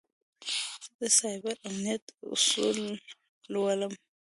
[0.49, 2.77] زه د سایبر امنیت اصول
[3.53, 3.93] لولم.